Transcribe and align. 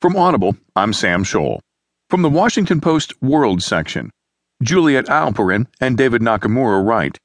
From 0.00 0.16
Audible, 0.16 0.56
I'm 0.74 0.94
Sam 0.94 1.24
Scholl. 1.24 1.60
From 2.08 2.22
the 2.22 2.30
Washington 2.30 2.80
Post 2.80 3.20
World 3.20 3.62
section, 3.62 4.10
Juliet 4.62 5.04
Eilperin 5.08 5.66
and 5.78 5.94
David 5.94 6.22
Nakamura 6.22 6.82
write 6.82 7.18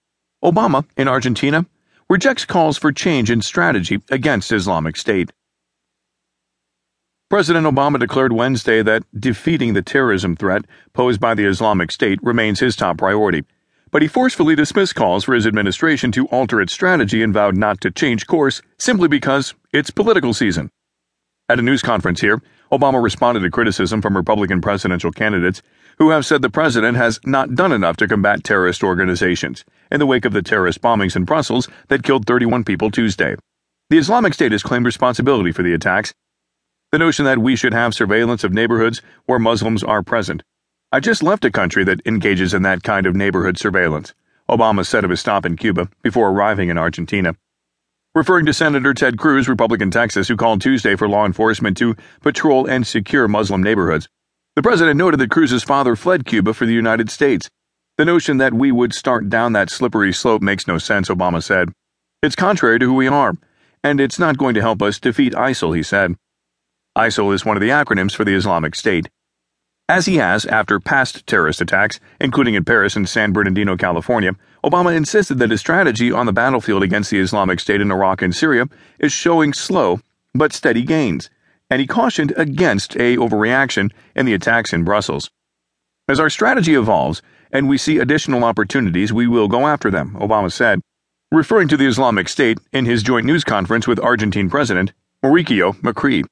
Obama, 0.43 0.83
in 0.97 1.07
Argentina, 1.07 1.65
rejects 2.09 2.43
calls 2.43 2.77
for 2.77 2.91
change 2.91 3.31
in 3.31 3.41
strategy 3.41 4.01
against 4.11 4.51
Islamic 4.51 4.97
State. 4.97 5.31
President 7.29 7.65
Obama 7.65 7.97
declared 7.97 8.33
Wednesday 8.33 8.83
that 8.83 9.03
defeating 9.17 9.73
the 9.73 9.81
terrorism 9.81 10.35
threat 10.35 10.65
posed 10.91 11.21
by 11.21 11.33
the 11.33 11.45
Islamic 11.45 11.93
State 11.93 12.19
remains 12.21 12.59
his 12.59 12.75
top 12.75 12.97
priority, 12.97 13.45
but 13.89 14.01
he 14.01 14.07
forcefully 14.09 14.53
dismissed 14.53 14.95
calls 14.95 15.23
for 15.23 15.33
his 15.33 15.47
administration 15.47 16.11
to 16.11 16.27
alter 16.27 16.59
its 16.59 16.73
strategy 16.73 17.23
and 17.23 17.33
vowed 17.33 17.55
not 17.55 17.79
to 17.79 17.89
change 17.89 18.27
course 18.27 18.61
simply 18.77 19.07
because 19.07 19.53
it's 19.71 19.91
political 19.91 20.33
season. 20.33 20.69
At 21.47 21.59
a 21.59 21.61
news 21.61 21.83
conference 21.83 22.21
here, 22.21 22.41
Obama 22.71 23.01
responded 23.03 23.41
to 23.41 23.51
criticism 23.51 24.01
from 24.01 24.17
Republican 24.17 24.61
presidential 24.61 25.11
candidates 25.11 25.61
who 25.99 26.09
have 26.09 26.25
said 26.25 26.41
the 26.41 26.49
president 26.49 26.97
has 26.97 27.19
not 27.23 27.53
done 27.53 27.71
enough 27.71 27.97
to 27.97 28.07
combat 28.07 28.43
terrorist 28.43 28.83
organizations 28.83 29.63
in 29.91 29.99
the 29.99 30.07
wake 30.07 30.25
of 30.25 30.33
the 30.33 30.41
terrorist 30.41 30.81
bombings 30.81 31.15
in 31.15 31.23
Brussels 31.23 31.69
that 31.89 32.01
killed 32.01 32.25
31 32.25 32.63
people 32.63 32.89
Tuesday. 32.89 33.35
The 33.91 33.99
Islamic 33.99 34.33
State 34.33 34.53
has 34.53 34.63
claimed 34.63 34.87
responsibility 34.87 35.51
for 35.51 35.61
the 35.61 35.75
attacks. 35.75 36.15
The 36.91 36.97
notion 36.97 37.25
that 37.25 37.37
we 37.37 37.55
should 37.55 37.75
have 37.75 37.93
surveillance 37.93 38.43
of 38.43 38.51
neighborhoods 38.51 39.03
where 39.27 39.37
Muslims 39.37 39.83
are 39.83 40.01
present. 40.01 40.41
I 40.91 40.99
just 40.99 41.21
left 41.21 41.45
a 41.45 41.51
country 41.51 41.83
that 41.83 42.01
engages 42.07 42.55
in 42.55 42.63
that 42.63 42.81
kind 42.81 43.05
of 43.05 43.15
neighborhood 43.15 43.59
surveillance, 43.59 44.15
Obama 44.49 44.83
said 44.83 45.03
of 45.03 45.11
his 45.11 45.19
stop 45.19 45.45
in 45.45 45.57
Cuba 45.57 45.89
before 46.01 46.31
arriving 46.31 46.69
in 46.69 46.79
Argentina 46.79 47.35
referring 48.15 48.45
to 48.45 48.53
Senator 48.53 48.93
Ted 48.93 49.17
Cruz, 49.17 49.49
Republican 49.49 49.91
Texas, 49.91 50.29
who 50.29 50.37
called 50.37 50.61
Tuesday 50.61 50.95
for 50.95 51.07
law 51.07 51.25
enforcement 51.25 51.75
to 51.77 51.97
patrol 52.21 52.65
and 52.65 52.87
secure 52.87 53.27
Muslim 53.27 53.61
neighborhoods. 53.61 54.07
The 54.55 54.63
president 54.63 54.97
noted 54.97 55.19
that 55.19 55.31
Cruz's 55.31 55.63
father 55.63 55.97
fled 55.97 56.25
Cuba 56.25 56.53
for 56.53 56.65
the 56.65 56.73
United 56.73 57.11
States. 57.11 57.49
The 57.97 58.05
notion 58.05 58.37
that 58.37 58.53
we 58.53 58.71
would 58.71 58.93
start 58.93 59.27
down 59.27 59.51
that 59.51 59.69
slippery 59.69 60.13
slope 60.13 60.41
makes 60.41 60.65
no 60.65 60.77
sense, 60.77 61.09
Obama 61.09 61.43
said. 61.43 61.73
It's 62.23 62.37
contrary 62.37 62.79
to 62.79 62.85
who 62.85 62.93
we 62.93 63.07
are, 63.09 63.33
and 63.83 63.99
it's 63.99 64.17
not 64.17 64.37
going 64.37 64.55
to 64.55 64.61
help 64.61 64.81
us 64.81 64.97
defeat 64.97 65.33
ISIL, 65.33 65.75
he 65.75 65.83
said. 65.83 66.15
ISIL 66.97 67.33
is 67.33 67.43
one 67.43 67.57
of 67.57 67.61
the 67.61 67.69
acronyms 67.69 68.15
for 68.15 68.23
the 68.23 68.33
Islamic 68.33 68.75
State 68.75 69.09
as 69.87 70.07
he 70.07 70.15
has 70.15 70.45
after 70.45 70.79
past 70.79 71.27
terrorist 71.27 71.61
attacks, 71.61 71.99
including 72.19 72.55
in 72.55 72.65
Paris 72.65 72.95
and 72.95 73.07
San 73.07 73.31
Bernardino, 73.31 73.77
California, 73.77 74.31
Obama 74.65 74.95
insisted 74.95 75.37
that 75.37 75.51
his 75.51 75.59
strategy 75.59 76.11
on 76.11 76.25
the 76.25 76.33
battlefield 76.33 76.81
against 76.81 77.11
the 77.11 77.19
Islamic 77.19 77.59
State 77.59 77.81
in 77.81 77.91
Iraq 77.91 78.23
and 78.23 78.35
Syria 78.35 78.67
is 78.97 79.11
showing 79.11 79.53
slow 79.53 79.99
but 80.33 80.53
steady 80.53 80.81
gains, 80.81 81.29
and 81.69 81.79
he 81.79 81.85
cautioned 81.85 82.33
against 82.35 82.95
a 82.95 83.15
overreaction 83.17 83.91
in 84.15 84.25
the 84.25 84.33
attacks 84.33 84.73
in 84.73 84.83
Brussels. 84.83 85.29
As 86.07 86.19
our 86.19 86.31
strategy 86.31 86.73
evolves 86.73 87.21
and 87.51 87.69
we 87.69 87.77
see 87.77 87.99
additional 87.99 88.43
opportunities, 88.43 89.13
we 89.13 89.27
will 89.27 89.47
go 89.47 89.67
after 89.67 89.91
them, 89.91 90.17
Obama 90.19 90.51
said, 90.51 90.81
referring 91.31 91.67
to 91.67 91.77
the 91.77 91.85
Islamic 91.85 92.27
State 92.27 92.57
in 92.73 92.85
his 92.85 93.03
joint 93.03 93.27
news 93.27 93.43
conference 93.43 93.87
with 93.87 93.99
Argentine 93.99 94.49
President 94.49 94.93
Mauricio 95.23 95.75
Macri. 95.81 96.25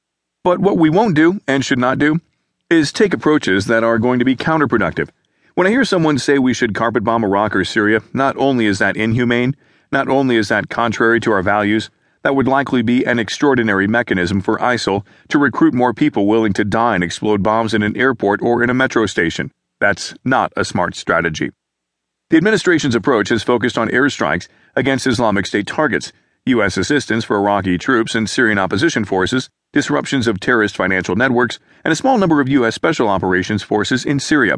But 0.44 0.58
what 0.58 0.80
we 0.80 0.89
won't 0.89 1.16
do 1.16 1.39
and 1.48 1.64
should 1.64 1.78
not 1.78 2.00
do 2.00 2.20
is 2.72 2.92
take 2.92 3.14
approaches 3.14 3.67
that 3.67 3.84
are 3.84 4.00
going 4.00 4.17
to 4.17 4.26
be 4.26 4.36
counterproductive. 4.36 5.09
When 5.56 5.68
I 5.68 5.70
hear 5.70 5.86
someone 5.86 6.18
say 6.18 6.40
we 6.40 6.56
should 6.56 6.73
carpet 6.73 7.04
bomb 7.04 7.23
Iraq 7.23 7.56
or 7.56 7.64
Syria, 7.64 8.02
not 8.12 8.36
only 8.38 8.66
is 8.66 8.80
that 8.80 8.98
inhumane, 8.98 9.56
not 9.92 10.08
only 10.08 10.36
is 10.36 10.48
that 10.48 10.68
contrary 10.68 11.20
to 11.20 11.32
our 11.32 11.44
values, 11.44 11.92
that 12.23 12.36
would 12.36 12.48
likely 12.48 12.82
be 12.82 13.06
an 13.06 13.20
extraordinary 13.20 13.86
mechanism 13.86 14.42
for 14.42 14.58
ISIL 14.58 15.06
to 15.28 15.38
recruit 15.38 15.76
more 15.76 15.94
people 15.94 16.26
willing 16.26 16.54
to 16.54 16.66
die 16.66 16.95
and 16.95 17.04
explode 17.04 17.44
bombs 17.44 17.76
in 17.76 17.84
an 17.84 17.95
airport 17.95 18.42
or 18.42 18.64
in 18.64 18.72
a 18.72 18.73
metro 18.73 19.06
station. 19.06 19.52
That's 19.80 20.16
not 20.26 20.52
a 20.58 20.66
smart 20.66 20.95
strategy. 20.95 21.52
The 22.32 22.38
administration's 22.38 22.95
approach 22.95 23.30
has 23.30 23.44
focused 23.44 23.78
on 23.78 23.89
airstrikes 23.89 24.48
against 24.76 25.06
Islamic 25.06 25.45
State 25.45 25.67
targets, 25.67 26.11
U.S. 26.48 26.77
assistance 26.77 27.26
for 27.26 27.38
Iraqi 27.38 27.77
troops 27.77 28.16
and 28.16 28.27
Syrian 28.27 28.58
opposition 28.58 29.06
forces, 29.06 29.52
disruptions 29.72 30.26
of 30.26 30.39
terrorist 30.39 30.76
financial 30.76 31.16
networks, 31.16 31.60
and 31.86 31.92
a 31.92 31.95
small 31.95 32.17
number 32.17 32.42
of 32.42 32.50
U.S. 32.50 32.73
Special 32.73 33.08
Operations 33.08 33.61
Forces 33.61 34.04
in 34.04 34.20
Syria. 34.20 34.56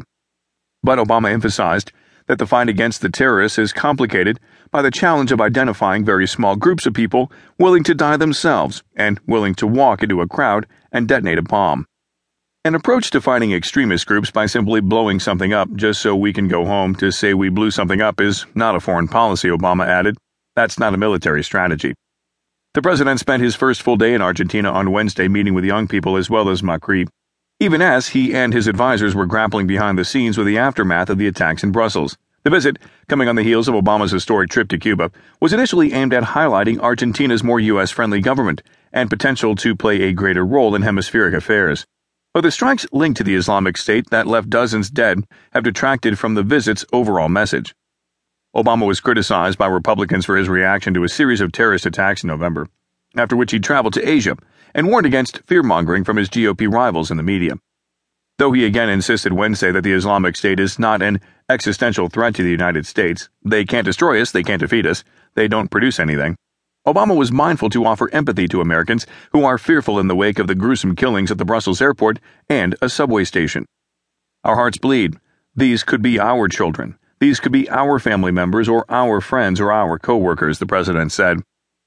But 0.86 1.00
Obama 1.00 1.32
emphasized 1.32 1.90
that 2.28 2.38
the 2.38 2.46
fight 2.46 2.68
against 2.68 3.00
the 3.00 3.08
terrorists 3.08 3.58
is 3.58 3.72
complicated 3.72 4.38
by 4.70 4.82
the 4.82 4.90
challenge 4.92 5.32
of 5.32 5.40
identifying 5.40 6.04
very 6.04 6.28
small 6.28 6.54
groups 6.54 6.86
of 6.86 6.94
people 6.94 7.32
willing 7.58 7.82
to 7.82 7.92
die 7.92 8.16
themselves 8.16 8.84
and 8.94 9.18
willing 9.26 9.56
to 9.56 9.66
walk 9.66 10.04
into 10.04 10.20
a 10.20 10.28
crowd 10.28 10.64
and 10.92 11.08
detonate 11.08 11.38
a 11.38 11.42
bomb. 11.42 11.86
An 12.64 12.76
approach 12.76 13.10
to 13.10 13.20
fighting 13.20 13.52
extremist 13.52 14.06
groups 14.06 14.30
by 14.30 14.46
simply 14.46 14.80
blowing 14.80 15.18
something 15.18 15.52
up 15.52 15.74
just 15.74 16.00
so 16.00 16.14
we 16.14 16.32
can 16.32 16.46
go 16.46 16.64
home 16.64 16.94
to 16.94 17.10
say 17.10 17.34
we 17.34 17.48
blew 17.48 17.72
something 17.72 18.00
up 18.00 18.20
is 18.20 18.46
not 18.54 18.76
a 18.76 18.80
foreign 18.80 19.08
policy, 19.08 19.48
Obama 19.48 19.88
added. 19.88 20.16
That's 20.54 20.78
not 20.78 20.94
a 20.94 20.98
military 20.98 21.42
strategy. 21.42 21.94
The 22.74 22.82
president 22.82 23.18
spent 23.18 23.42
his 23.42 23.56
first 23.56 23.82
full 23.82 23.96
day 23.96 24.14
in 24.14 24.22
Argentina 24.22 24.70
on 24.70 24.92
Wednesday 24.92 25.26
meeting 25.26 25.54
with 25.54 25.64
young 25.64 25.88
people 25.88 26.16
as 26.16 26.30
well 26.30 26.48
as 26.48 26.62
Macri, 26.62 27.08
even 27.58 27.80
as 27.80 28.08
he 28.08 28.34
and 28.34 28.52
his 28.52 28.68
advisers 28.68 29.14
were 29.14 29.24
grappling 29.24 29.66
behind 29.66 29.98
the 29.98 30.04
scenes 30.04 30.36
with 30.36 30.46
the 30.46 30.58
aftermath 30.58 31.08
of 31.08 31.16
the 31.16 31.26
attacks 31.26 31.62
in 31.62 31.72
Brussels. 31.72 32.18
The 32.42 32.50
visit, 32.50 32.78
coming 33.08 33.28
on 33.28 33.36
the 33.36 33.42
heels 33.42 33.66
of 33.66 33.74
Obama's 33.74 34.12
historic 34.12 34.50
trip 34.50 34.68
to 34.68 34.78
Cuba, 34.78 35.10
was 35.40 35.54
initially 35.54 35.94
aimed 35.94 36.12
at 36.12 36.22
highlighting 36.22 36.78
Argentina's 36.78 37.42
more 37.42 37.58
U.S. 37.58 37.90
friendly 37.90 38.20
government 38.20 38.62
and 38.92 39.08
potential 39.08 39.56
to 39.56 39.74
play 39.74 40.02
a 40.02 40.12
greater 40.12 40.44
role 40.44 40.74
in 40.74 40.82
hemispheric 40.82 41.34
affairs. 41.34 41.86
But 42.34 42.42
the 42.42 42.50
strikes 42.50 42.86
linked 42.92 43.16
to 43.16 43.24
the 43.24 43.34
Islamic 43.34 43.78
State 43.78 44.10
that 44.10 44.26
left 44.26 44.50
dozens 44.50 44.90
dead 44.90 45.24
have 45.52 45.64
detracted 45.64 46.18
from 46.18 46.34
the 46.34 46.42
visit's 46.42 46.84
overall 46.92 47.30
message. 47.30 47.74
Obama 48.54 48.86
was 48.86 49.00
criticized 49.00 49.56
by 49.56 49.66
Republicans 49.66 50.26
for 50.26 50.36
his 50.36 50.48
reaction 50.48 50.92
to 50.92 51.04
a 51.04 51.08
series 51.08 51.40
of 51.40 51.52
terrorist 51.52 51.86
attacks 51.86 52.22
in 52.22 52.28
November, 52.28 52.68
after 53.16 53.34
which 53.34 53.52
he 53.52 53.58
traveled 53.58 53.94
to 53.94 54.06
Asia 54.06 54.36
and 54.76 54.88
warned 54.88 55.06
against 55.06 55.40
fear 55.46 55.62
mongering 55.62 56.04
from 56.04 56.18
his 56.18 56.28
GOP 56.28 56.70
rivals 56.70 57.10
in 57.10 57.16
the 57.16 57.22
media. 57.22 57.54
Though 58.38 58.52
he 58.52 58.66
again 58.66 58.90
insisted 58.90 59.32
Wednesday 59.32 59.72
that 59.72 59.80
the 59.80 59.94
Islamic 59.94 60.36
State 60.36 60.60
is 60.60 60.78
not 60.78 61.00
an 61.00 61.22
existential 61.48 62.10
threat 62.10 62.34
to 62.34 62.42
the 62.42 62.50
United 62.50 62.84
States, 62.84 63.30
they 63.42 63.64
can't 63.64 63.86
destroy 63.86 64.20
us, 64.20 64.30
they 64.30 64.42
can't 64.42 64.60
defeat 64.60 64.84
us, 64.84 65.02
they 65.34 65.48
don't 65.48 65.70
produce 65.70 65.98
anything. 65.98 66.36
Obama 66.86 67.16
was 67.16 67.32
mindful 67.32 67.70
to 67.70 67.86
offer 67.86 68.10
empathy 68.12 68.46
to 68.48 68.60
Americans 68.60 69.06
who 69.32 69.44
are 69.44 69.56
fearful 69.56 69.98
in 69.98 70.08
the 70.08 70.14
wake 70.14 70.38
of 70.38 70.46
the 70.46 70.54
gruesome 70.54 70.94
killings 70.94 71.30
at 71.30 71.38
the 71.38 71.46
Brussels 71.46 71.80
airport 71.80 72.18
and 72.50 72.76
a 72.82 72.90
subway 72.90 73.24
station. 73.24 73.64
Our 74.44 74.56
hearts 74.56 74.76
bleed. 74.76 75.16
These 75.54 75.84
could 75.84 76.02
be 76.02 76.20
our 76.20 76.48
children. 76.48 76.98
These 77.18 77.40
could 77.40 77.50
be 77.50 77.68
our 77.70 77.98
family 77.98 78.30
members 78.30 78.68
or 78.68 78.84
our 78.90 79.22
friends 79.22 79.58
or 79.58 79.72
our 79.72 79.98
coworkers, 79.98 80.58
the 80.58 80.66
president 80.66 81.12
said. 81.12 81.40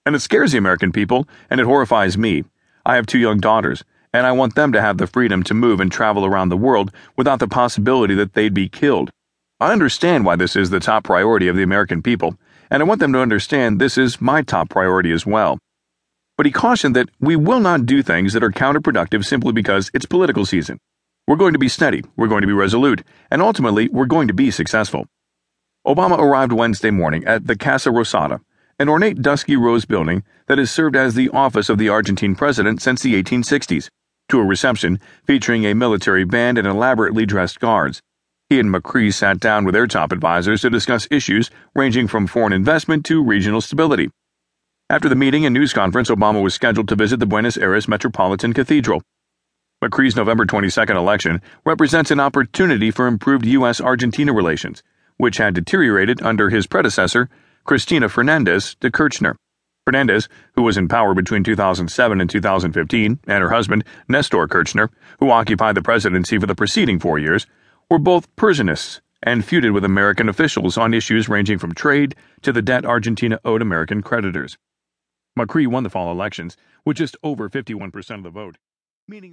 And 0.08 0.16
it 0.16 0.22
scares 0.22 0.54
the 0.54 0.58
American 0.58 0.92
people, 0.92 1.28
and 1.52 1.62
it 1.62 1.68
horrifies 1.68 2.18
me. 2.18 2.46
I 2.90 2.96
have 2.96 3.06
two 3.06 3.20
young 3.20 3.40
daughters, 3.40 3.84
and 4.14 4.26
I 4.26 4.32
want 4.32 4.56
them 4.56 4.72
to 4.72 4.82
have 4.82 4.98
the 4.98 5.06
freedom 5.06 5.44
to 5.44 5.54
move 5.54 5.80
and 5.80 5.92
travel 5.92 6.26
around 6.26 6.50
the 6.50 6.58
world 6.58 6.92
without 7.16 7.38
the 7.38 7.48
possibility 7.48 8.16
that 8.16 8.34
they'd 8.34 8.52
be 8.52 8.68
killed. 8.68 9.12
I 9.60 9.72
understand 9.72 10.26
why 10.26 10.36
this 10.36 10.56
is 10.56 10.72
the 10.72 10.80
top 10.80 11.04
priority 11.04 11.48
of 11.48 11.56
the 11.56 11.62
American 11.62 12.02
people, 12.02 12.34
and 12.72 12.82
I 12.82 12.88
want 12.88 13.00
them 13.00 13.14
to 13.14 13.20
understand 13.22 13.80
this 13.80 13.96
is 13.96 14.20
my 14.20 14.42
top 14.42 14.70
priority 14.70 15.12
as 15.12 15.24
well. 15.24 15.60
But 16.36 16.48
he 16.48 16.52
cautioned 16.52 16.96
that 16.96 17.10
we 17.20 17.36
will 17.36 17.60
not 17.60 17.86
do 17.86 18.02
things 18.02 18.34
that 18.34 18.44
are 18.44 18.50
counterproductive 18.50 19.24
simply 19.24 19.54
because 19.54 19.92
it's 19.94 20.08
political 20.08 20.48
season. 20.48 20.80
We're 21.28 21.36
going 21.36 21.54
to 21.54 21.60
be 21.60 21.70
steady, 21.70 22.04
we're 22.16 22.28
going 22.28 22.42
to 22.42 22.48
be 22.48 22.54
resolute, 22.54 23.04
and 23.30 23.40
ultimately, 23.40 23.88
we're 23.90 24.08
going 24.08 24.30
to 24.30 24.34
be 24.34 24.50
successful. 24.50 25.06
Obama 25.86 26.18
arrived 26.18 26.54
Wednesday 26.54 26.90
morning 26.90 27.24
at 27.26 27.46
the 27.46 27.56
Casa 27.56 27.92
Rosada, 27.92 28.40
an 28.80 28.88
ornate 28.88 29.22
dusky 29.22 29.58
rose 29.58 29.84
building 29.84 30.24
that 30.48 30.58
has 30.58 30.72
served 30.72 30.96
as 30.96 31.14
the 31.14 31.30
office 31.30 31.68
of 31.68 31.78
the 31.78 31.90
Argentine 31.90 32.34
president 32.34 32.82
since 32.82 33.02
the 33.02 33.22
1860s, 33.22 33.90
to 34.30 34.40
a 34.40 34.44
reception 34.44 35.00
featuring 35.26 35.66
a 35.66 35.76
military 35.76 36.24
band 36.24 36.58
and 36.58 36.66
elaborately 36.66 37.26
dressed 37.26 37.60
guards. 37.60 38.02
He 38.50 38.60
and 38.60 38.74
Macri 38.74 39.14
sat 39.14 39.40
down 39.40 39.66
with 39.66 39.74
their 39.74 39.86
top 39.86 40.14
advisors 40.14 40.62
to 40.62 40.70
discuss 40.70 41.10
issues 41.12 41.52
ranging 41.76 42.08
from 42.08 42.26
foreign 42.26 42.54
investment 42.54 43.06
to 43.08 43.22
regional 43.22 43.62
stability. 43.62 44.10
After 44.90 45.10
the 45.10 45.16
meeting 45.16 45.46
and 45.46 45.54
news 45.54 45.74
conference, 45.74 46.10
Obama 46.10 46.42
was 46.42 46.54
scheduled 46.54 46.88
to 46.88 46.96
visit 46.96 47.20
the 47.20 47.28
Buenos 47.28 47.58
Aires 47.58 47.88
Metropolitan 47.88 48.54
Cathedral. 48.54 49.04
Macri's 49.84 50.16
November 50.16 50.46
22nd 50.46 50.96
election 50.96 51.42
represents 51.66 52.12
an 52.12 52.20
opportunity 52.20 52.92
for 52.92 53.08
improved 53.08 53.46
U.S. 53.46 53.82
Argentina 53.82 54.34
relations 54.34 54.82
which 55.20 55.38
had 55.38 55.54
deteriorated 55.54 56.22
under 56.22 56.50
his 56.50 56.66
predecessor, 56.66 57.30
Cristina 57.64 58.10
Fernandez 58.10 58.76
de 58.80 58.90
Kirchner. 58.90 59.36
Fernandez, 59.86 60.30
who 60.54 60.62
was 60.62 60.78
in 60.78 60.88
power 60.88 61.14
between 61.14 61.44
2007 61.44 62.22
and 62.22 62.30
2015, 62.30 63.20
and 63.28 63.42
her 63.42 63.50
husband, 63.50 63.84
Nestor 64.08 64.48
Kirchner, 64.48 64.90
who 65.20 65.32
occupied 65.32 65.76
the 65.76 65.82
presidency 65.82 66.38
for 66.38 66.46
the 66.46 66.56
preceding 66.56 67.00
four 67.00 67.18
years, 67.18 67.48
were 67.90 68.00
both 68.00 68.34
Peronists 68.36 69.02
and 69.24 69.44
feuded 69.44 69.74
with 69.74 69.84
American 69.84 70.30
officials 70.30 70.78
on 70.78 70.94
issues 70.94 71.28
ranging 71.28 71.58
from 71.58 71.74
trade 71.74 72.16
to 72.42 72.52
the 72.52 72.62
debt 72.62 72.86
Argentina 72.86 73.40
owed 73.44 73.62
American 73.62 74.02
creditors. 74.02 74.58
Macri 75.38 75.68
won 75.68 75.84
the 75.84 75.90
fall 75.90 76.12
elections 76.12 76.56
with 76.86 76.98
just 76.98 77.18
over 77.24 77.50
51% 77.50 78.18
of 78.18 78.24
the 78.24 78.30
vote, 78.30 78.58
meaning 79.08 79.28